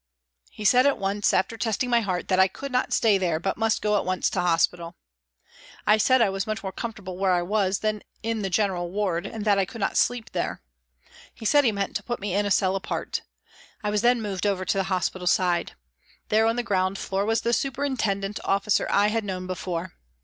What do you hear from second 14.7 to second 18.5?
the hospital side. There on the ground floor was the superintendent